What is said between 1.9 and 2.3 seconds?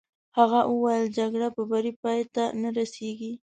پای